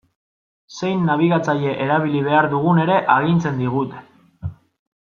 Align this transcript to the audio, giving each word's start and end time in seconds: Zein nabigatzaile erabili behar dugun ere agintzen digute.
Zein 0.77 1.03
nabigatzaile 1.09 1.75
erabili 1.85 2.25
behar 2.29 2.49
dugun 2.57 2.83
ere 2.87 2.99
agintzen 3.19 3.65
digute. 3.67 4.05